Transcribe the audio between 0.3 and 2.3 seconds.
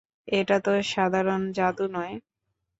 এটা তো সাধারণ জাদু নয়।